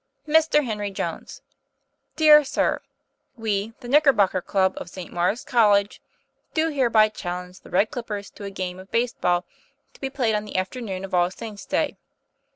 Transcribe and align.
MR. 0.27 0.65
HENRY 0.65 0.89
JONES 0.89 1.43
Dear 2.15 2.43
Sir: 2.43 2.81
We, 3.37 3.73
the 3.81 3.87
Knickerbocker 3.87 4.41
Club 4.41 4.73
of 4.77 4.89
St. 4.89 5.13
Maure's 5.13 5.43
Col 5.43 5.73
lege, 5.73 6.01
do 6.55 6.71
hereby 6.71 7.07
challenge 7.09 7.59
the 7.59 7.69
Red 7.69 7.91
Clippers 7.91 8.31
to 8.31 8.43
a 8.43 8.49
game 8.49 8.79
of 8.79 8.89
base 8.89 9.13
ball 9.13 9.45
to 9.93 10.01
be 10.01 10.09
played 10.09 10.33
on 10.33 10.43
the 10.43 10.57
afternoon 10.57 11.05
of 11.05 11.13
All 11.13 11.29
Saints' 11.29 11.67
Day. 11.67 11.97